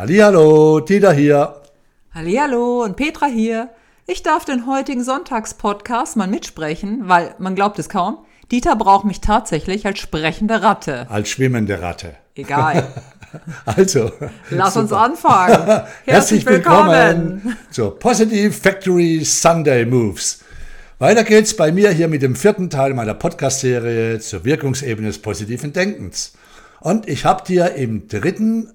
Hallihallo, 0.00 0.80
Dieter 0.80 1.12
hier. 1.12 1.60
Hallihallo 2.14 2.84
und 2.84 2.96
Petra 2.96 3.26
hier. 3.26 3.68
Ich 4.06 4.22
darf 4.22 4.46
den 4.46 4.66
heutigen 4.66 5.04
Sonntagspodcast 5.04 6.16
mal 6.16 6.26
mitsprechen, 6.26 7.02
weil 7.02 7.34
man 7.36 7.54
glaubt 7.54 7.78
es 7.78 7.90
kaum. 7.90 8.24
Dieter 8.50 8.76
braucht 8.76 9.04
mich 9.04 9.20
tatsächlich 9.20 9.84
als 9.84 9.98
sprechende 9.98 10.62
Ratte. 10.62 11.06
Als 11.10 11.28
schwimmende 11.28 11.82
Ratte. 11.82 12.14
Egal. 12.34 12.88
Also. 13.66 14.10
Lass 14.48 14.76
uns 14.76 14.92
anfangen. 14.92 15.82
Herzlich 16.04 16.44
willkommen 16.46 17.56
zur 17.70 17.96
Positive 17.96 18.50
Factory 18.50 19.22
Sunday 19.22 19.84
Moves. 19.84 20.40
Weiter 20.98 21.22
geht's 21.22 21.54
bei 21.54 21.70
mir 21.70 21.90
hier 21.90 22.08
mit 22.08 22.22
dem 22.22 22.34
vierten 22.34 22.70
Teil 22.70 22.92
meiner 22.92 23.14
Podcast-Serie 23.14 24.18
zur 24.18 24.44
Wirkungsebene 24.44 25.06
des 25.08 25.18
positiven 25.22 25.72
Denkens. 25.72 26.32
Und 26.80 27.06
ich 27.06 27.24
habe 27.24 27.44
dir 27.44 27.74
im 27.74 28.08
dritten 28.08 28.72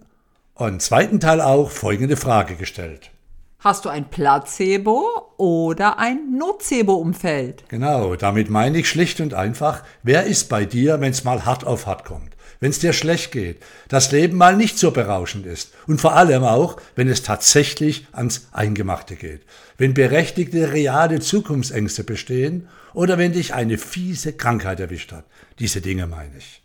und 0.55 0.81
zweiten 0.81 1.19
Teil 1.19 1.41
auch 1.41 1.69
folgende 1.69 2.17
Frage 2.17 2.55
gestellt. 2.55 3.11
Hast 3.59 3.85
du 3.85 3.89
ein 3.89 4.09
Placebo 4.09 5.33
oder 5.37 5.97
ein 5.97 6.37
Nocebo-Umfeld? 6.37 7.63
Genau, 7.69 8.15
damit 8.15 8.49
meine 8.49 8.79
ich 8.79 8.89
schlicht 8.89 9.21
und 9.21 9.33
einfach, 9.33 9.83
wer 10.03 10.25
ist 10.25 10.49
bei 10.49 10.65
dir, 10.65 11.01
wenn 11.01 11.11
es 11.11 11.23
mal 11.23 11.45
hart 11.45 11.65
auf 11.65 11.87
hart 11.87 12.05
kommt? 12.05 12.35
wenn 12.59 12.69
es 12.69 12.79
dir 12.79 12.93
schlecht 12.93 13.31
geht, 13.31 13.61
das 13.89 14.11
Leben 14.11 14.37
mal 14.37 14.55
nicht 14.55 14.77
so 14.77 14.91
berauschend 14.91 15.45
ist 15.45 15.73
und 15.87 16.01
vor 16.01 16.13
allem 16.15 16.43
auch, 16.43 16.77
wenn 16.95 17.07
es 17.07 17.23
tatsächlich 17.23 18.07
ans 18.11 18.47
Eingemachte 18.51 19.15
geht, 19.15 19.41
wenn 19.77 19.93
berechtigte 19.93 20.71
reale 20.71 21.19
Zukunftsängste 21.19 22.03
bestehen 22.03 22.67
oder 22.93 23.17
wenn 23.17 23.33
dich 23.33 23.53
eine 23.53 23.77
fiese 23.77 24.33
Krankheit 24.33 24.79
erwischt 24.79 25.11
hat. 25.11 25.25
Diese 25.59 25.81
Dinge 25.81 26.07
meine 26.07 26.37
ich. 26.37 26.63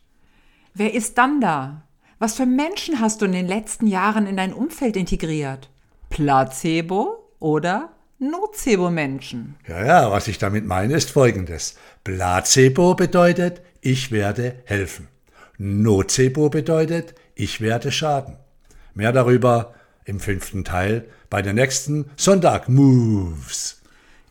Wer 0.75 0.95
ist 0.95 1.19
dann 1.19 1.41
da? 1.41 1.83
Was 2.23 2.35
für 2.35 2.45
Menschen 2.45 3.01
hast 3.01 3.23
du 3.23 3.25
in 3.25 3.33
den 3.33 3.49
letzten 3.49 3.87
Jahren 3.87 4.27
in 4.27 4.37
dein 4.37 4.53
Umfeld 4.53 4.95
integriert? 4.95 5.71
Placebo 6.11 7.31
oder 7.39 7.93
Nocebo-Menschen? 8.19 9.57
Ja, 9.67 9.87
ja, 9.87 10.11
was 10.11 10.29
ich 10.29 10.37
damit 10.37 10.67
meine, 10.67 10.93
ist 10.93 11.11
folgendes. 11.11 11.77
Placebo 12.05 12.95
bedeutet, 12.95 13.63
ich 13.81 14.13
werde 14.13 14.57
helfen. 14.67 15.09
Nocebo 15.57 16.51
bedeutet, 16.51 17.15
ich 17.35 17.63
werde 17.63 17.91
schaden. 17.91 18.37
Mehr 18.93 19.13
darüber 19.13 19.73
im 20.05 20.21
fünften 20.21 20.63
Teil 20.63 21.09
bei 21.31 21.41
der 21.41 21.55
nächsten 21.55 22.11
Sonntag 22.17 22.69
Moves. 22.69 23.81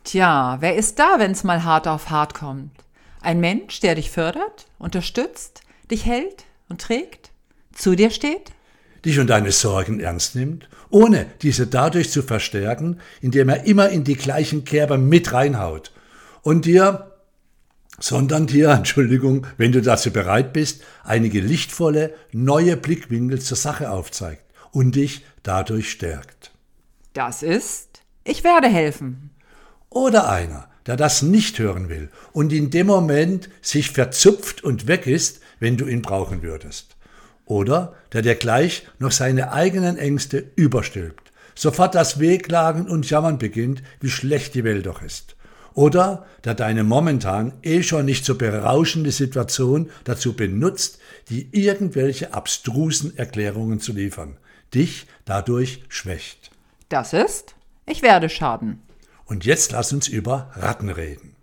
Tja, 0.04 0.58
wer 0.60 0.76
ist 0.76 1.00
da, 1.00 1.16
wenn's 1.18 1.42
mal 1.42 1.64
hart 1.64 1.88
auf 1.88 2.08
hart 2.08 2.34
kommt? 2.34 2.84
Ein 3.20 3.40
Mensch, 3.40 3.80
der 3.80 3.96
dich 3.96 4.12
fördert, 4.12 4.68
unterstützt, 4.78 5.62
dich 5.90 6.06
hält 6.06 6.44
und 6.68 6.80
trägt, 6.80 7.29
zu 7.80 7.94
dir 7.94 8.10
steht? 8.10 8.52
Dich 9.04 9.18
und 9.18 9.28
deine 9.28 9.52
Sorgen 9.52 10.00
ernst 10.00 10.34
nimmt, 10.34 10.68
ohne 10.90 11.26
diese 11.42 11.66
dadurch 11.66 12.10
zu 12.10 12.22
verstärken, 12.22 13.00
indem 13.20 13.48
er 13.48 13.64
immer 13.64 13.88
in 13.88 14.04
die 14.04 14.16
gleichen 14.16 14.64
Kerbe 14.64 14.98
mit 14.98 15.32
reinhaut 15.32 15.92
und 16.42 16.66
dir 16.66 17.10
sondern 18.00 18.46
dir, 18.46 18.70
Entschuldigung, 18.78 19.46
wenn 19.58 19.72
du 19.72 19.82
dazu 19.82 20.10
bereit 20.10 20.52
bist, 20.52 20.82
einige 21.04 21.40
lichtvolle, 21.40 22.14
neue 22.32 22.76
Blickwinkel 22.76 23.40
zur 23.40 23.56
Sache 23.56 23.90
aufzeigt 23.90 24.42
und 24.72 24.96
dich 24.96 25.24
dadurch 25.42 25.90
stärkt. 25.90 26.50
Das 27.12 27.42
ist, 27.42 28.02
ich 28.24 28.42
werde 28.42 28.68
helfen. 28.68 29.30
Oder 29.90 30.28
einer, 30.28 30.68
der 30.86 30.96
das 30.96 31.22
nicht 31.22 31.58
hören 31.58 31.88
will 31.88 32.10
und 32.32 32.52
in 32.52 32.70
dem 32.70 32.86
Moment 32.86 33.50
sich 33.60 33.90
verzupft 33.90 34.64
und 34.64 34.86
weg 34.86 35.06
ist, 35.06 35.40
wenn 35.58 35.76
du 35.76 35.86
ihn 35.86 36.02
brauchen 36.02 36.42
würdest. 36.42 36.96
Oder 37.50 37.94
der 38.12 38.22
dir 38.22 38.36
gleich 38.36 38.86
noch 38.98 39.10
seine 39.10 39.52
eigenen 39.52 39.96
Ängste 39.98 40.52
überstülpt, 40.54 41.32
sofort 41.54 41.94
das 41.94 42.20
Wehklagen 42.20 42.88
und 42.88 43.10
Jammern 43.10 43.38
beginnt, 43.38 43.82
wie 44.00 44.08
schlecht 44.08 44.54
die 44.54 44.64
Welt 44.64 44.86
doch 44.86 45.02
ist 45.02 45.36
oder 45.74 46.26
der 46.44 46.54
deine 46.54 46.84
momentan 46.84 47.52
eh 47.62 47.82
schon 47.82 48.04
nicht 48.04 48.24
so 48.24 48.36
berauschende 48.36 49.12
Situation 49.12 49.90
dazu 50.04 50.34
benutzt, 50.34 50.98
die 51.28 51.48
irgendwelche 51.52 52.34
abstrusen 52.34 53.16
Erklärungen 53.16 53.80
zu 53.80 53.92
liefern, 53.92 54.36
dich 54.74 55.06
dadurch 55.24 55.82
schwächt. 55.88 56.50
Das 56.88 57.12
ist, 57.12 57.54
ich 57.86 58.02
werde 58.02 58.28
schaden. 58.28 58.82
Und 59.26 59.44
jetzt 59.44 59.72
lass 59.72 59.92
uns 59.92 60.08
über 60.08 60.50
Ratten 60.54 60.90
reden. 60.90 61.36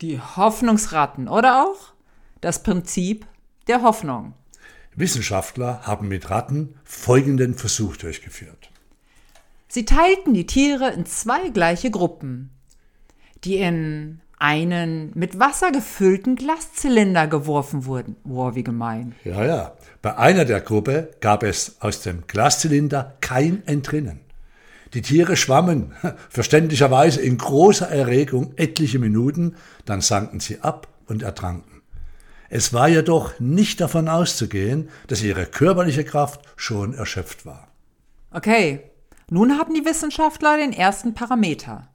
Die 0.00 0.20
Hoffnungsratten 0.20 1.28
oder 1.28 1.64
auch 1.64 1.92
das 2.40 2.62
Prinzip 2.62 3.26
der 3.68 3.82
Hoffnung. 3.82 4.34
Wissenschaftler 5.00 5.80
haben 5.82 6.08
mit 6.08 6.30
Ratten 6.30 6.74
folgenden 6.84 7.54
Versuch 7.54 7.96
durchgeführt. 7.96 8.70
Sie 9.68 9.84
teilten 9.84 10.34
die 10.34 10.46
Tiere 10.46 10.90
in 10.90 11.06
zwei 11.06 11.48
gleiche 11.50 11.90
Gruppen 11.90 12.50
die 13.44 13.56
in 13.56 14.20
einen 14.38 15.12
mit 15.14 15.38
Wasser 15.38 15.70
gefüllten 15.70 16.36
Glaszylinder 16.36 17.26
geworfen 17.26 17.84
wurden. 17.84 18.16
Boah, 18.24 18.54
wie 18.54 18.64
gemein. 18.64 19.14
Ja, 19.24 19.44
ja. 19.44 19.72
Bei 20.00 20.16
einer 20.16 20.46
der 20.46 20.60
Gruppe 20.60 21.10
gab 21.20 21.42
es 21.42 21.76
aus 21.80 22.00
dem 22.00 22.26
Glaszylinder 22.26 23.16
kein 23.20 23.66
Entrinnen. 23.66 24.20
Die 24.94 25.02
Tiere 25.02 25.36
schwammen 25.36 25.92
verständlicherweise 26.30 27.20
in 27.20 27.36
großer 27.36 27.88
Erregung 27.88 28.54
etliche 28.56 28.98
Minuten, 28.98 29.56
dann 29.84 30.00
sanken 30.00 30.40
sie 30.40 30.60
ab 30.60 30.88
und 31.06 31.22
ertranken. 31.22 31.69
Es 32.52 32.72
war 32.72 32.88
jedoch 32.88 33.38
nicht 33.38 33.80
davon 33.80 34.08
auszugehen, 34.08 34.88
dass 35.06 35.22
ihre 35.22 35.46
körperliche 35.46 36.04
Kraft 36.04 36.40
schon 36.56 36.94
erschöpft 36.94 37.46
war. 37.46 37.68
Okay, 38.32 38.90
nun 39.30 39.56
hatten 39.56 39.72
die 39.72 39.84
Wissenschaftler 39.84 40.56
den 40.56 40.72
ersten 40.72 41.14
Parameter. 41.14 41.88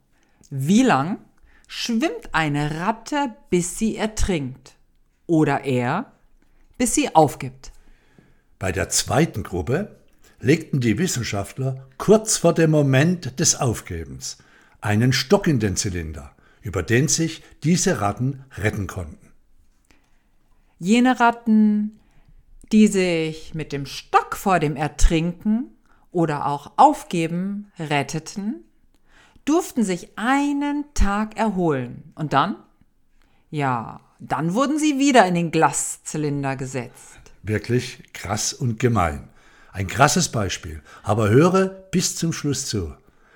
Wie 0.48 0.82
lang 0.82 1.18
schwimmt 1.68 2.32
eine 2.32 2.80
Ratte, 2.80 3.34
bis 3.50 3.78
sie 3.78 3.96
ertrinkt. 3.96 4.76
Oder 5.26 5.64
er, 5.64 6.12
bis 6.78 6.94
sie 6.94 7.14
aufgibt. 7.14 7.70
Bei 8.58 8.72
der 8.72 8.88
zweiten 8.88 9.42
Gruppe 9.42 9.96
legten 10.40 10.80
die 10.80 10.96
Wissenschaftler 10.96 11.86
kurz 11.98 12.38
vor 12.38 12.54
dem 12.54 12.70
Moment 12.70 13.38
des 13.40 13.56
Aufgebens 13.56 14.38
einen 14.80 15.12
Stock 15.12 15.46
in 15.48 15.60
den 15.60 15.76
Zylinder, 15.76 16.34
über 16.62 16.82
den 16.82 17.08
sich 17.08 17.42
diese 17.62 18.00
Ratten 18.00 18.44
retten 18.56 18.86
konnten. 18.86 19.25
Jene 20.78 21.18
Ratten, 21.20 21.98
die 22.70 22.86
sich 22.86 23.54
mit 23.54 23.72
dem 23.72 23.86
Stock 23.86 24.36
vor 24.36 24.58
dem 24.58 24.76
Ertrinken 24.76 25.70
oder 26.10 26.46
auch 26.46 26.72
Aufgeben 26.76 27.72
retteten, 27.78 28.64
durften 29.46 29.84
sich 29.84 30.18
einen 30.18 30.84
Tag 30.92 31.38
erholen. 31.38 32.12
Und 32.14 32.34
dann? 32.34 32.56
Ja, 33.50 34.00
dann 34.18 34.52
wurden 34.52 34.78
sie 34.78 34.98
wieder 34.98 35.26
in 35.26 35.34
den 35.34 35.50
Glaszylinder 35.50 36.56
gesetzt. 36.56 37.20
Wirklich 37.42 38.12
krass 38.12 38.52
und 38.52 38.78
gemein. 38.78 39.28
Ein 39.72 39.86
krasses 39.86 40.30
Beispiel. 40.30 40.82
Aber 41.02 41.30
höre 41.30 41.68
bis 41.68 42.16
zum 42.16 42.32
Schluss 42.32 42.66
zu. 42.66 42.94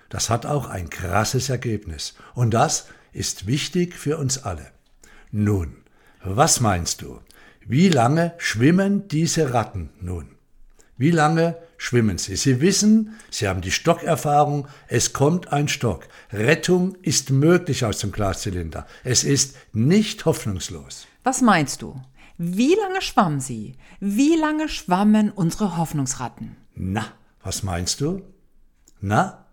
Das 0.09 0.29
hat 0.29 0.45
auch 0.45 0.69
ein 0.69 0.91
krasses 0.91 1.49
Ergebnis. 1.49 2.15
Und 2.35 2.53
das 2.53 2.89
ist 3.13 3.47
wichtig 3.47 3.95
für 3.95 4.19
uns 4.19 4.43
alle. 4.43 4.73
Nun, 5.31 5.77
was 6.23 6.61
meinst 6.61 7.03
du? 7.03 7.21
Wie 7.73 7.89
lange 7.89 8.35
schwimmen 8.39 9.07
diese 9.07 9.55
Ratten 9.55 9.91
nun? 10.01 10.31
Wie 10.97 11.13
lange 11.13 11.57
schwimmen 11.77 12.19
sie? 12.19 12.35
Sie 12.35 12.61
wissen, 12.61 13.15
sie 13.31 13.47
haben 13.47 13.61
die 13.61 13.71
Stockerfahrung, 13.71 14.67
es 14.89 15.13
kommt 15.13 15.53
ein 15.53 15.69
Stock. 15.69 16.09
Rettung 16.33 16.97
ist 17.03 17.31
möglich 17.31 17.85
aus 17.85 17.99
dem 17.99 18.11
Glaszylinder. 18.11 18.89
Es 19.05 19.23
ist 19.23 19.55
nicht 19.73 20.25
hoffnungslos. 20.25 21.07
Was 21.23 21.43
meinst 21.43 21.83
du? 21.83 22.03
Wie 22.39 22.75
lange 22.75 23.03
schwammen 23.03 23.39
sie? 23.39 23.77
Wie 24.01 24.35
lange 24.35 24.69
schwammen 24.69 25.31
unsere 25.31 25.77
Hoffnungsratten? 25.77 26.57
Na, 26.75 27.05
was 27.45 27.63
meinst 27.63 28.01
du? 28.01 28.23
Na, 29.01 29.47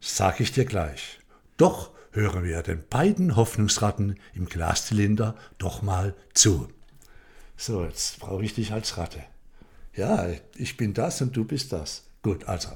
sag 0.00 0.40
ich 0.40 0.50
dir 0.50 0.64
gleich. 0.64 1.20
Doch 1.58 1.92
hören 2.10 2.42
wir 2.42 2.64
den 2.64 2.82
beiden 2.90 3.36
Hoffnungsratten 3.36 4.18
im 4.34 4.46
Glaszylinder 4.46 5.36
doch 5.58 5.82
mal 5.82 6.16
zu. 6.34 6.66
So, 7.56 7.84
jetzt 7.84 8.20
brauche 8.20 8.44
ich 8.44 8.54
dich 8.54 8.72
als 8.72 8.98
Ratte. 8.98 9.22
Ja, 9.94 10.26
ich 10.56 10.76
bin 10.76 10.92
das 10.92 11.22
und 11.22 11.36
du 11.36 11.44
bist 11.44 11.72
das. 11.72 12.04
Gut, 12.22 12.48
also. 12.48 12.68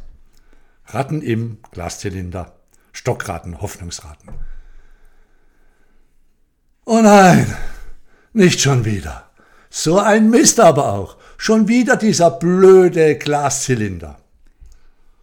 Ratten 0.87 1.23
im 1.23 1.59
Glaszylinder. 1.71 2.55
Stockratten, 2.93 3.61
Hoffnungsratten. 3.61 4.31
Oh 6.85 7.01
nein, 7.01 7.55
nicht 8.33 8.61
schon 8.61 8.85
wieder. 8.85 9.31
So 9.69 9.99
ein 9.99 10.31
Mist 10.31 10.59
aber 10.59 10.93
auch. 10.93 11.17
Schon 11.37 11.69
wieder 11.69 11.97
dieser 11.97 12.31
blöde 12.33 13.17
Glaszylinder. 13.17 14.19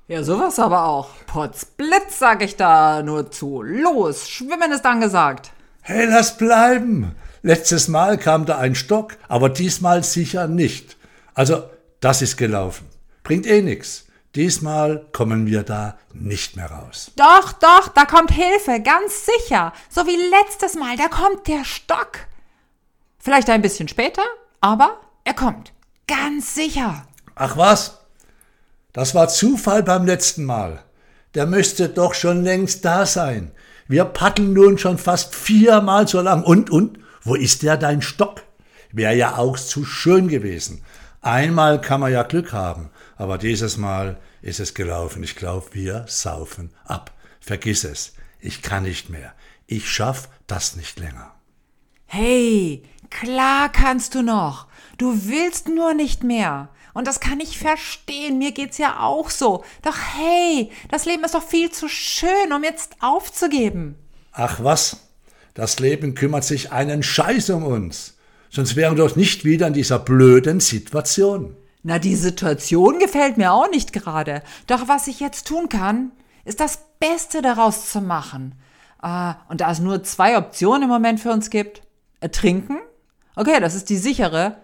Ja, 0.08 0.24
sowas 0.24 0.58
aber 0.60 0.86
auch. 0.86 1.10
Potzblitz, 1.26 2.20
sag 2.20 2.42
ich 2.42 2.56
da 2.56 3.04
nur 3.04 3.30
zu. 3.30 3.62
Los, 3.62 4.30
schwimmen 4.30 4.72
ist 4.72 4.86
angesagt. 4.86 5.52
Hey, 5.82 6.06
lass 6.06 6.38
bleiben. 6.38 7.14
Letztes 7.42 7.88
Mal 7.88 8.18
kam 8.18 8.46
da 8.46 8.58
ein 8.58 8.76
Stock, 8.76 9.18
aber 9.28 9.50
diesmal 9.50 10.04
sicher 10.04 10.48
nicht. 10.48 10.98
Also 11.34 11.64
das 12.00 12.22
ist 12.22 12.38
gelaufen. 12.38 12.88
Bringt 13.24 13.46
eh 13.46 13.62
nix. 13.62 14.06
Diesmal 14.36 15.08
kommen 15.14 15.48
wir 15.48 15.64
da 15.64 15.98
nicht 16.14 16.56
mehr 16.56 16.70
raus. 16.70 17.12
Doch, 17.16 17.54
doch, 17.54 17.88
da 17.90 18.06
kommt 18.06 18.32
Hilfe, 18.32 18.82
ganz 18.82 19.26
sicher. 19.26 19.74
So 19.90 20.06
wie 20.06 20.16
letztes 20.30 20.76
Mal, 20.76 20.96
da 20.96 21.08
kommt 21.08 21.48
der 21.48 21.66
Stock. 21.66 22.28
Vielleicht 23.18 23.50
ein 23.50 23.62
bisschen 23.62 23.88
später, 23.88 24.22
aber 24.62 25.00
er 25.24 25.34
kommt. 25.34 25.74
Ganz 26.08 26.56
sicher. 26.56 27.08
Ach 27.36 27.58
was? 27.58 28.00
Das 28.94 29.14
war 29.16 29.28
Zufall 29.28 29.84
beim 29.84 30.06
letzten 30.06 30.46
Mal. 30.46 30.84
Der 31.36 31.46
müsste 31.46 31.90
doch 31.90 32.14
schon 32.14 32.44
längst 32.44 32.86
da 32.86 33.06
sein. 33.06 33.52
Wir 33.88 34.06
paddeln 34.06 34.54
nun 34.54 34.78
schon 34.78 34.98
fast 34.98 35.36
viermal 35.36 36.08
so 36.08 36.22
lang. 36.22 36.44
Und, 36.44 36.70
und, 36.70 37.00
wo 37.28 37.36
ist 37.36 37.64
der 37.64 37.78
dein 37.78 38.02
Stock? 38.02 38.44
Wäre 38.92 39.16
ja 39.16 39.38
auch 39.38 39.58
zu 39.58 39.84
schön 39.84 40.28
gewesen. 40.30 40.84
Einmal 41.22 41.82
kann 41.82 42.00
man 42.00 42.14
ja 42.14 42.24
Glück 42.24 42.54
haben, 42.54 42.90
aber 43.18 43.38
dieses 43.38 43.76
Mal 43.78 44.18
ist 44.42 44.62
es 44.62 44.74
gelaufen. 44.74 45.24
Ich 45.24 45.36
glaube, 45.36 45.68
wir 45.74 46.06
saufen 46.08 46.72
ab. 46.86 47.12
Vergiss 47.42 47.84
es. 47.84 48.14
Ich 48.40 48.62
kann 48.62 48.84
nicht 48.84 49.10
mehr. 49.10 49.34
Ich 49.66 49.90
schaff 49.90 50.30
das 50.48 50.76
nicht 50.78 51.00
länger. 51.00 51.34
Hey, 52.06 52.84
klar 53.10 53.70
kannst 53.70 54.16
du 54.16 54.22
noch. 54.22 54.68
Du 54.98 55.28
willst 55.28 55.68
nur 55.68 55.94
nicht 55.94 56.24
mehr. 56.24 56.70
Und 56.94 57.08
das 57.08 57.20
kann 57.20 57.42
ich 57.42 57.58
verstehen. 57.58 58.38
Mir 58.38 58.54
geht's 58.54 58.78
ja 58.78 59.02
auch 59.02 59.30
so. 59.30 59.66
Doch 59.82 59.98
hey, 60.16 60.72
das 60.90 61.06
Leben 61.06 61.26
ist 61.26 61.36
doch 61.36 61.44
viel 61.44 61.72
zu 61.72 61.90
schön, 61.90 62.54
um 62.56 62.64
jetzt 62.64 62.96
aufzugeben. 63.02 63.96
Ach 64.32 64.64
was? 64.64 65.07
Das 65.58 65.80
Leben 65.80 66.14
kümmert 66.14 66.44
sich 66.44 66.72
einen 66.72 67.02
Scheiß 67.02 67.50
um 67.50 67.64
uns. 67.64 68.14
Sonst 68.52 68.76
wären 68.76 68.96
wir 68.96 69.08
doch 69.08 69.16
nicht 69.16 69.44
wieder 69.44 69.66
in 69.66 69.74
dieser 69.74 69.98
blöden 69.98 70.60
Situation. 70.60 71.56
Na, 71.82 71.98
die 71.98 72.16
Situation 72.16 73.00
gefällt 73.00 73.38
mir 73.38 73.52
auch 73.52 73.68
nicht 73.72 73.92
gerade. 73.92 74.44
Doch 74.68 74.88
was 74.88 75.08
ich 75.08 75.20
jetzt 75.20 75.48
tun 75.48 75.68
kann, 75.68 76.12
ist 76.46 76.60
das 76.60 76.82
Beste 77.00 77.42
daraus 77.42 77.92
zu 77.92 78.02
machen. 78.02 78.54
Äh, 79.02 79.34
und 79.50 79.62
da 79.62 79.72
es 79.72 79.80
nur 79.80 80.04
zwei 80.04 80.38
Optionen 80.38 80.84
im 80.84 80.90
Moment 80.90 81.20
für 81.20 81.32
uns 81.32 81.50
gibt, 81.50 81.82
ertrinken, 82.20 82.78
okay, 83.36 83.60
das 83.60 83.74
ist 83.74 83.90
die 83.90 83.98
sichere, 83.98 84.58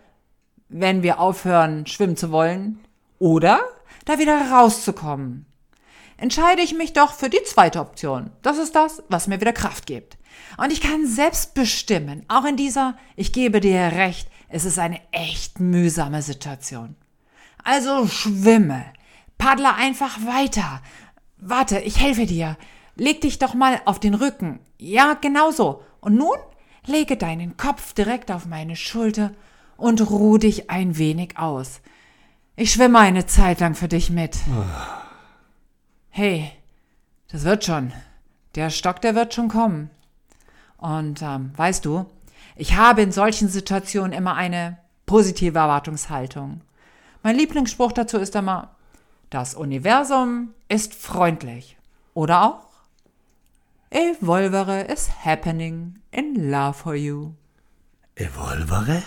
wenn 0.69 1.01
wir 1.01 1.19
aufhören, 1.19 1.87
schwimmen 1.87 2.17
zu 2.17 2.29
wollen, 2.29 2.77
oder 3.17 3.61
da 4.05 4.19
wieder 4.19 4.51
rauszukommen. 4.51 5.47
Entscheide 6.17 6.61
ich 6.61 6.75
mich 6.75 6.93
doch 6.93 7.13
für 7.13 7.31
die 7.31 7.41
zweite 7.43 7.79
Option. 7.79 8.29
Das 8.43 8.59
ist 8.59 8.75
das, 8.75 9.01
was 9.09 9.25
mir 9.25 9.41
wieder 9.41 9.53
Kraft 9.53 9.87
gibt. 9.87 10.17
Und 10.57 10.71
ich 10.71 10.81
kann 10.81 11.05
selbst 11.07 11.53
bestimmen, 11.53 12.23
auch 12.27 12.45
in 12.45 12.57
dieser, 12.57 12.97
ich 13.15 13.33
gebe 13.33 13.59
dir 13.59 13.79
recht, 13.79 14.29
es 14.49 14.65
ist 14.65 14.79
eine 14.79 14.99
echt 15.11 15.59
mühsame 15.59 16.21
Situation. 16.21 16.95
Also 17.63 18.07
schwimme, 18.07 18.85
paddle 19.37 19.73
einfach 19.73 20.25
weiter. 20.25 20.81
Warte, 21.37 21.79
ich 21.79 21.99
helfe 21.99 22.25
dir. 22.25 22.57
Leg 22.95 23.21
dich 23.21 23.39
doch 23.39 23.53
mal 23.53 23.81
auf 23.85 23.99
den 23.99 24.13
Rücken. 24.13 24.59
Ja, 24.77 25.13
genau 25.19 25.51
so. 25.51 25.81
Und 26.01 26.15
nun 26.15 26.37
lege 26.85 27.17
deinen 27.17 27.57
Kopf 27.57 27.93
direkt 27.93 28.31
auf 28.31 28.45
meine 28.45 28.75
Schulter 28.75 29.31
und 29.77 30.09
ruh 30.09 30.37
dich 30.37 30.69
ein 30.69 30.97
wenig 30.97 31.37
aus. 31.37 31.81
Ich 32.55 32.71
schwimme 32.71 32.99
eine 32.99 33.25
Zeit 33.25 33.61
lang 33.61 33.73
für 33.73 33.87
dich 33.87 34.09
mit. 34.09 34.37
Hey, 36.09 36.51
das 37.31 37.43
wird 37.43 37.65
schon. 37.65 37.91
Der 38.55 38.69
Stock, 38.69 39.01
der 39.01 39.15
wird 39.15 39.33
schon 39.33 39.47
kommen. 39.47 39.89
Und 40.83 41.21
ähm, 41.21 41.53
weißt 41.55 41.85
du, 41.85 42.05
ich 42.57 42.75
habe 42.75 43.01
in 43.01 43.13
solchen 43.13 43.47
Situationen 43.47 44.11
immer 44.11 44.35
eine 44.35 44.77
positive 45.05 45.57
Erwartungshaltung. 45.57 46.59
Mein 47.23 47.37
Lieblingsspruch 47.37 47.93
dazu 47.93 48.17
ist 48.17 48.35
immer, 48.35 48.75
das 49.29 49.55
Universum 49.55 50.53
ist 50.67 50.93
freundlich. 50.93 51.77
Oder 52.13 52.43
auch, 52.43 52.67
Evolvere 53.91 54.81
is 54.81 55.09
happening 55.23 56.01
in 56.11 56.51
love 56.51 56.73
for 56.73 56.95
you. 56.95 57.31
Evolvere? 58.15 59.03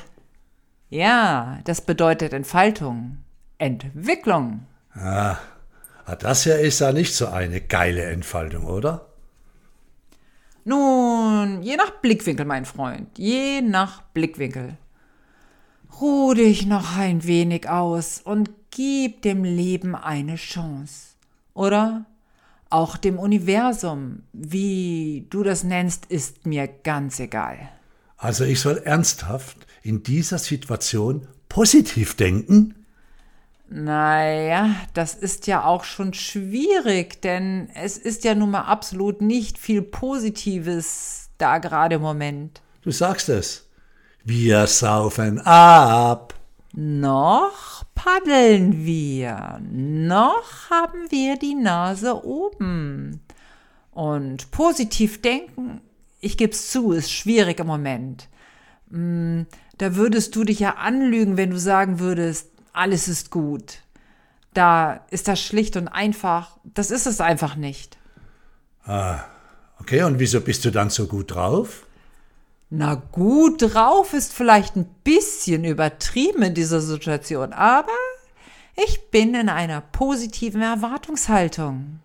Ja, 0.88 1.58
das 1.64 1.82
bedeutet 1.82 2.32
Entfaltung, 2.32 3.18
Entwicklung. 3.58 4.66
Ah, 4.94 5.36
das 6.20 6.46
ja 6.46 6.54
ist 6.54 6.80
ja 6.80 6.92
nicht 6.92 7.14
so 7.14 7.26
eine 7.26 7.60
geile 7.60 8.04
Entfaltung, 8.04 8.64
oder? 8.64 9.06
Nun, 10.68 11.62
je 11.62 11.76
nach 11.76 11.92
Blickwinkel, 12.02 12.44
mein 12.44 12.64
Freund, 12.64 13.16
je 13.16 13.62
nach 13.62 14.02
Blickwinkel. 14.02 14.76
Ruh 16.00 16.34
dich 16.34 16.66
noch 16.66 16.96
ein 16.96 17.24
wenig 17.24 17.68
aus 17.68 18.20
und 18.20 18.50
gib 18.72 19.22
dem 19.22 19.44
Leben 19.44 19.94
eine 19.94 20.34
Chance. 20.34 21.14
Oder 21.54 22.04
auch 22.68 22.96
dem 22.96 23.16
Universum, 23.16 24.24
wie 24.32 25.28
du 25.30 25.44
das 25.44 25.62
nennst, 25.62 26.06
ist 26.06 26.46
mir 26.46 26.66
ganz 26.66 27.20
egal. 27.20 27.68
Also 28.16 28.42
ich 28.42 28.58
soll 28.58 28.78
ernsthaft 28.78 29.68
in 29.84 30.02
dieser 30.02 30.38
Situation 30.38 31.28
positiv 31.48 32.16
denken? 32.16 32.85
Naja, 33.68 34.76
das 34.94 35.14
ist 35.14 35.46
ja 35.46 35.64
auch 35.64 35.84
schon 35.84 36.14
schwierig, 36.14 37.20
denn 37.20 37.68
es 37.74 37.98
ist 37.98 38.24
ja 38.24 38.34
nun 38.34 38.52
mal 38.52 38.62
absolut 38.62 39.20
nicht 39.20 39.58
viel 39.58 39.82
Positives 39.82 41.30
da 41.38 41.58
gerade 41.58 41.96
im 41.96 42.02
Moment. 42.02 42.62
Du 42.82 42.90
sagst 42.92 43.28
es. 43.28 43.68
Wir 44.24 44.66
saufen 44.66 45.40
ab. 45.40 46.34
Noch 46.72 47.84
paddeln 47.94 48.84
wir. 48.84 49.60
Noch 49.62 50.70
haben 50.70 51.10
wir 51.10 51.36
die 51.36 51.54
Nase 51.54 52.24
oben. 52.24 53.20
Und 53.90 54.50
positiv 54.50 55.22
denken, 55.22 55.80
ich 56.20 56.36
geb's 56.36 56.70
zu, 56.70 56.92
ist 56.92 57.10
schwierig 57.10 57.60
im 57.60 57.66
Moment. 57.66 58.28
Hm, 58.90 59.46
da 59.78 59.96
würdest 59.96 60.36
du 60.36 60.44
dich 60.44 60.60
ja 60.60 60.74
anlügen, 60.74 61.36
wenn 61.36 61.50
du 61.50 61.58
sagen 61.58 61.98
würdest, 61.98 62.50
alles 62.76 63.08
ist 63.08 63.30
gut. 63.30 63.78
Da 64.54 65.04
ist 65.10 65.28
das 65.28 65.40
schlicht 65.40 65.76
und 65.76 65.88
einfach, 65.88 66.56
das 66.64 66.90
ist 66.90 67.06
es 67.06 67.20
einfach 67.20 67.56
nicht. 67.56 67.98
Ah, 68.84 69.20
okay, 69.80 70.02
und 70.02 70.18
wieso 70.18 70.40
bist 70.40 70.64
du 70.64 70.70
dann 70.70 70.90
so 70.90 71.06
gut 71.06 71.34
drauf? 71.34 71.86
Na 72.70 72.94
gut 72.94 73.62
drauf 73.62 74.12
ist 74.12 74.32
vielleicht 74.32 74.76
ein 74.76 74.86
bisschen 75.04 75.64
übertrieben 75.64 76.42
in 76.42 76.54
dieser 76.54 76.80
Situation, 76.80 77.52
aber 77.52 77.92
ich 78.76 79.10
bin 79.10 79.34
in 79.34 79.48
einer 79.48 79.80
positiven 79.80 80.62
Erwartungshaltung. 80.62 82.00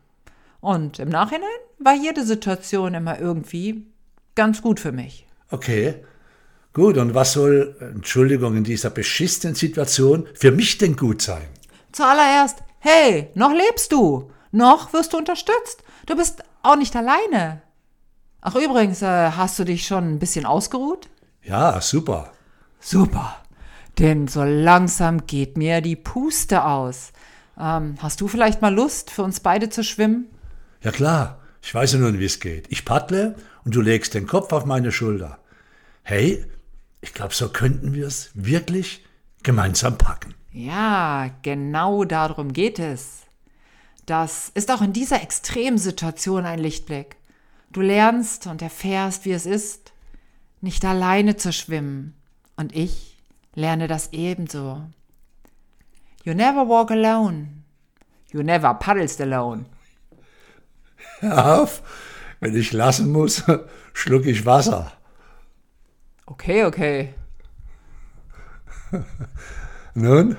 Und 0.60 1.00
im 1.00 1.10
Nachhinein 1.10 1.50
war 1.80 1.96
jede 1.96 2.26
Situation 2.26 2.94
immer 2.94 3.20
irgendwie 3.20 3.88
ganz 4.36 4.62
gut 4.62 4.80
für 4.80 4.92
mich. 4.92 5.26
Okay, 5.50 5.96
Gut, 6.74 6.98
und 6.98 7.14
was 7.14 7.34
soll, 7.34 7.76
Entschuldigung, 7.80 8.56
in 8.56 8.64
dieser 8.64 8.90
beschissenen 8.90 9.56
Situation 9.56 10.28
für 10.34 10.52
mich 10.52 10.78
denn 10.78 10.96
gut 10.96 11.22
sein? 11.22 11.48
Zuallererst, 11.92 12.60
hey, 12.80 13.30
noch 13.36 13.52
lebst 13.52 13.92
du. 13.92 14.32
Noch 14.52 14.94
wirst 14.94 15.14
du 15.14 15.18
unterstützt. 15.18 15.84
Du 16.06 16.16
bist 16.16 16.44
auch 16.64 16.78
nicht 16.78 16.96
alleine. 16.96 17.62
Ach 18.42 18.56
übrigens, 18.56 19.02
äh, 19.02 19.32
hast 19.32 19.60
du 19.60 19.66
dich 19.66 19.86
schon 19.86 20.14
ein 20.14 20.20
bisschen 20.20 20.46
ausgeruht? 20.46 21.10
Ja, 21.44 21.82
super. 21.82 22.32
Super. 22.80 23.36
Denn 24.00 24.28
so 24.28 24.44
langsam 24.44 25.28
geht 25.28 25.58
mir 25.58 25.82
die 25.82 25.96
Puste 25.96 26.66
aus. 26.66 27.12
Ähm, 27.60 27.96
hast 28.02 28.22
du 28.22 28.28
vielleicht 28.28 28.62
mal 28.62 28.74
Lust, 28.74 29.12
für 29.12 29.24
uns 29.24 29.42
beide 29.42 29.70
zu 29.70 29.84
schwimmen? 29.84 30.28
Ja 30.82 30.92
klar, 30.92 31.40
ich 31.62 31.74
weiß 31.74 31.94
ja 31.94 32.00
nun, 32.00 32.20
wie 32.20 32.26
es 32.26 32.40
geht. 32.40 32.66
Ich 32.70 32.86
paddle 32.86 33.36
und 33.66 33.76
du 33.76 33.82
legst 33.82 34.14
den 34.14 34.26
Kopf 34.26 34.52
auf 34.54 34.66
meine 34.66 34.92
Schulter. 34.92 35.38
Hey, 36.04 36.46
ich 37.02 37.14
glaube, 37.14 37.34
so 37.34 37.50
könnten 37.50 37.94
wir 37.94 38.08
es 38.08 38.30
wirklich 38.34 39.04
gemeinsam 39.44 39.98
packen. 39.98 40.36
Ja, 40.52 41.32
genau 41.42 42.04
darum 42.04 42.54
geht 42.54 42.80
es. 42.80 43.22
Das 44.06 44.50
ist 44.54 44.72
auch 44.72 44.82
in 44.82 44.94
dieser 44.94 45.22
Extremsituation 45.22 46.46
ein 46.46 46.60
Lichtblick. 46.60 47.16
Du 47.72 47.82
lernst 47.82 48.48
und 48.48 48.62
erfährst, 48.62 49.26
wie 49.26 49.32
es 49.32 49.46
ist, 49.46 49.94
nicht 50.60 50.84
alleine 50.86 51.38
zu 51.38 51.54
schwimmen. 51.54 52.16
Und 52.56 52.76
ich 52.76 53.18
lerne 53.56 53.88
das 53.88 54.12
ebenso. 54.12 54.82
You 56.24 56.34
never 56.34 56.68
walk 56.68 56.92
alone. 56.92 57.48
You 58.32 58.44
never 58.44 58.74
paddlest 58.76 59.22
alone. 59.22 59.66
Hör 61.20 61.62
auf, 61.62 61.82
wenn 62.40 62.56
ich 62.56 62.74
lassen 62.74 63.12
muss, 63.12 63.44
schluck 63.94 64.26
ich 64.26 64.46
Wasser. 64.46 64.92
Okay, 66.32 66.64
okay. 66.64 67.14
Nun, 69.94 70.38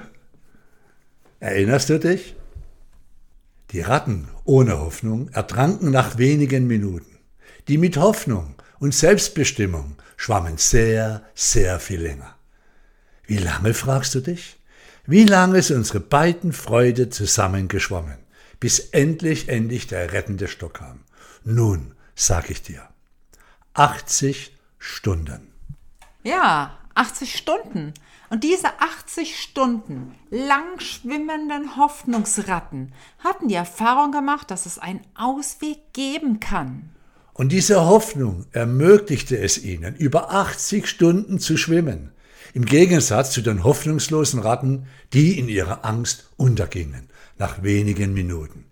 erinnerst 1.38 1.90
du 1.90 1.98
dich? 1.98 2.34
Die 3.72 3.82
Ratten 3.82 4.28
ohne 4.44 4.80
Hoffnung 4.80 5.28
ertranken 5.28 5.90
nach 5.90 6.16
wenigen 6.16 6.66
Minuten. 6.66 7.18
Die 7.68 7.76
mit 7.76 7.98
Hoffnung 7.98 8.54
und 8.78 8.94
Selbstbestimmung 8.94 9.96
schwammen 10.16 10.56
sehr, 10.56 11.24
sehr 11.34 11.78
viel 11.78 12.00
länger. 12.00 12.36
Wie 13.26 13.36
lange, 13.36 13.74
fragst 13.74 14.14
du 14.14 14.20
dich? 14.20 14.58
Wie 15.04 15.24
lange 15.24 15.58
ist 15.58 15.70
unsere 15.70 16.00
beiden 16.00 16.54
Freude 16.54 17.10
zusammengeschwommen, 17.10 18.18
bis 18.60 18.78
endlich, 18.78 19.50
endlich 19.50 19.88
der 19.88 20.14
rettende 20.14 20.48
Stock 20.48 20.74
kam? 20.74 21.00
Nun, 21.44 21.94
sag 22.14 22.48
ich 22.48 22.62
dir, 22.62 22.88
80 23.74 24.56
Stunden. 24.78 25.51
Ja, 26.22 26.78
80 26.94 27.36
Stunden. 27.36 27.94
Und 28.30 28.44
diese 28.44 28.68
80 28.80 29.38
Stunden 29.38 30.14
lang 30.30 30.78
schwimmenden 30.78 31.76
Hoffnungsratten 31.76 32.92
hatten 33.18 33.48
die 33.48 33.54
Erfahrung 33.54 34.10
gemacht, 34.10 34.50
dass 34.50 34.64
es 34.64 34.78
einen 34.78 35.00
Ausweg 35.14 35.92
geben 35.92 36.40
kann. 36.40 36.90
Und 37.34 37.52
diese 37.52 37.84
Hoffnung 37.84 38.46
ermöglichte 38.52 39.36
es 39.38 39.62
ihnen, 39.62 39.96
über 39.96 40.30
80 40.30 40.86
Stunden 40.86 41.40
zu 41.40 41.56
schwimmen, 41.56 42.12
im 42.54 42.64
Gegensatz 42.64 43.32
zu 43.32 43.42
den 43.42 43.64
hoffnungslosen 43.64 44.40
Ratten, 44.40 44.86
die 45.12 45.38
in 45.38 45.48
ihrer 45.48 45.84
Angst 45.84 46.28
untergingen, 46.36 47.08
nach 47.38 47.62
wenigen 47.62 48.14
Minuten. 48.14 48.64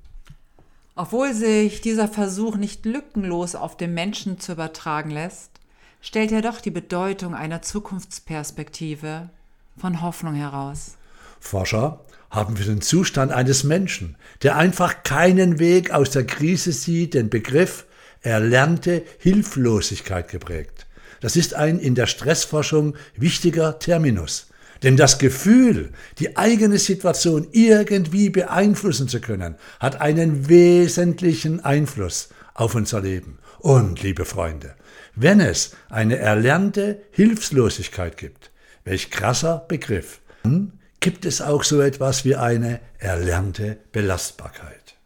Obwohl 0.94 1.34
sich 1.34 1.80
dieser 1.80 2.08
Versuch 2.08 2.56
nicht 2.56 2.84
lückenlos 2.84 3.54
auf 3.54 3.76
den 3.76 3.94
Menschen 3.94 4.38
zu 4.38 4.52
übertragen 4.52 5.10
lässt, 5.10 5.59
stellt 6.00 6.32
er 6.32 6.42
doch 6.42 6.60
die 6.60 6.70
Bedeutung 6.70 7.34
einer 7.34 7.62
Zukunftsperspektive 7.62 9.30
von 9.76 10.02
Hoffnung 10.02 10.34
heraus. 10.34 10.96
Forscher 11.40 12.04
haben 12.30 12.56
für 12.56 12.64
den 12.64 12.80
Zustand 12.80 13.32
eines 13.32 13.64
Menschen, 13.64 14.16
der 14.42 14.56
einfach 14.56 15.02
keinen 15.02 15.58
Weg 15.58 15.90
aus 15.90 16.10
der 16.10 16.26
Krise 16.26 16.72
sieht, 16.72 17.14
den 17.14 17.28
Begriff 17.28 17.86
erlernte 18.22 19.02
Hilflosigkeit 19.18 20.28
geprägt. 20.28 20.86
Das 21.20 21.36
ist 21.36 21.54
ein 21.54 21.78
in 21.78 21.94
der 21.94 22.06
Stressforschung 22.06 22.94
wichtiger 23.16 23.78
Terminus. 23.78 24.46
Denn 24.82 24.96
das 24.96 25.18
Gefühl, 25.18 25.92
die 26.18 26.38
eigene 26.38 26.78
Situation 26.78 27.46
irgendwie 27.52 28.30
beeinflussen 28.30 29.08
zu 29.08 29.20
können, 29.20 29.56
hat 29.78 30.00
einen 30.00 30.48
wesentlichen 30.48 31.62
Einfluss 31.62 32.30
auf 32.60 32.74
unser 32.74 33.00
Leben. 33.00 33.38
Und, 33.58 34.02
liebe 34.02 34.24
Freunde, 34.24 34.76
wenn 35.14 35.40
es 35.40 35.74
eine 35.88 36.16
erlernte 36.18 37.02
Hilflosigkeit 37.10 38.16
gibt, 38.16 38.50
welch 38.84 39.10
krasser 39.10 39.64
Begriff, 39.66 40.20
dann 40.42 40.78
gibt 41.00 41.24
es 41.24 41.40
auch 41.40 41.64
so 41.64 41.80
etwas 41.80 42.24
wie 42.24 42.36
eine 42.36 42.80
erlernte 42.98 43.78
Belastbarkeit. 43.92 44.96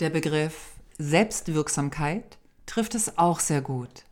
Der 0.00 0.10
Begriff 0.10 0.54
Selbstwirksamkeit 0.98 2.38
trifft 2.64 2.94
es 2.94 3.18
auch 3.18 3.40
sehr 3.40 3.60
gut. 3.60 4.04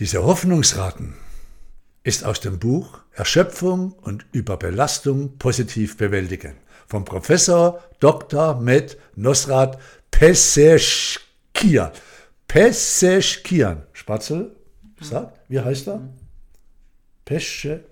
Diese 0.00 0.24
Hoffnungsraten 0.24 1.14
ist 2.02 2.24
aus 2.24 2.40
dem 2.40 2.58
Buch 2.58 2.98
Erschöpfung 3.12 3.92
und 3.92 4.26
Überbelastung 4.32 5.38
positiv 5.38 5.96
bewältigen 5.96 6.56
vom 6.86 7.04
Professor 7.04 7.82
Dr. 8.00 8.60
Med 8.60 8.96
Nosrat 9.16 9.78
Peseschkian. 10.10 11.90
Peseschkian. 12.48 13.82
Spatzel, 13.92 14.54
sag, 15.00 15.32
wie 15.48 15.60
heißt 15.60 15.88
er? 15.88 16.00
Pesche. 17.24 17.84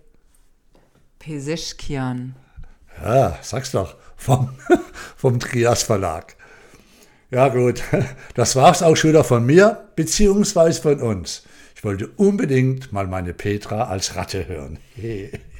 Peseschkian. 1.18 2.34
Ja, 3.02 3.38
sag's 3.42 3.72
doch, 3.72 3.96
vom, 4.16 4.50
vom 5.16 5.40
Trias 5.40 5.82
Verlag. 5.82 6.36
Ja 7.30 7.48
gut, 7.48 7.82
das 8.34 8.56
war's 8.56 8.82
auch 8.82 8.94
schon 8.94 9.10
wieder 9.10 9.24
von 9.24 9.44
mir, 9.46 9.88
beziehungsweise 9.96 10.82
von 10.82 11.00
uns. 11.00 11.44
Ich 11.74 11.82
wollte 11.82 12.08
unbedingt 12.16 12.92
mal 12.92 13.06
meine 13.06 13.32
Petra 13.34 13.84
als 13.84 14.14
Ratte 14.16 14.46
hören. 14.46 14.78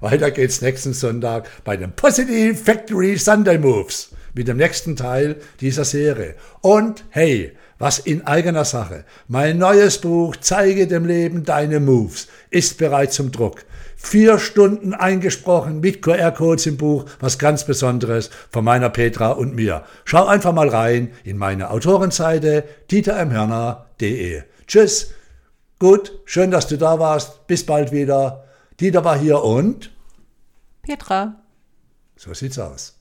Weiter 0.00 0.30
geht's 0.30 0.60
nächsten 0.60 0.92
Sonntag 0.92 1.48
bei 1.64 1.76
den 1.76 1.92
Positive 1.92 2.54
Factory 2.54 3.16
Sunday 3.16 3.58
Moves 3.58 4.10
mit 4.34 4.46
dem 4.46 4.58
nächsten 4.58 4.94
Teil 4.96 5.36
dieser 5.60 5.84
Serie. 5.84 6.34
Und 6.60 7.04
hey, 7.08 7.52
was 7.78 7.98
in 7.98 8.26
eigener 8.26 8.64
Sache. 8.64 9.04
Mein 9.28 9.58
neues 9.58 9.98
Buch 9.98 10.36
Zeige 10.36 10.86
dem 10.86 11.06
Leben 11.06 11.44
deine 11.44 11.80
Moves 11.80 12.28
ist 12.50 12.78
bereits 12.78 13.16
zum 13.16 13.32
Druck. 13.32 13.64
Vier 13.96 14.38
Stunden 14.38 14.92
eingesprochen 14.92 15.80
mit 15.80 16.02
QR-Codes 16.02 16.66
im 16.66 16.76
Buch, 16.76 17.06
was 17.20 17.38
ganz 17.38 17.64
Besonderes 17.64 18.30
von 18.50 18.64
meiner 18.64 18.90
Petra 18.90 19.30
und 19.30 19.54
mir. 19.54 19.84
Schau 20.04 20.26
einfach 20.26 20.52
mal 20.52 20.68
rein 20.68 21.10
in 21.24 21.38
meine 21.38 21.70
Autorenseite 21.70 22.64
dietermhörner.de. 22.90 24.42
Tschüss, 24.66 25.14
gut, 25.78 26.12
schön, 26.26 26.50
dass 26.50 26.66
du 26.68 26.76
da 26.76 26.98
warst. 26.98 27.46
Bis 27.46 27.64
bald 27.64 27.92
wieder. 27.92 28.45
Dieter 28.80 29.04
war 29.04 29.18
hier 29.18 29.42
und 29.42 29.90
Petra. 30.82 31.42
So 32.16 32.34
sieht's 32.34 32.58
aus. 32.58 32.95